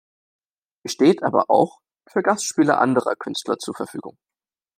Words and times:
Sie 0.81 0.91
steht 0.91 1.21
aber 1.21 1.51
auch 1.51 1.79
für 2.09 2.23
Gastspiele 2.23 2.79
anderer 2.79 3.13
Künstler 3.15 3.59
zur 3.59 3.75
Verfügung. 3.75 4.17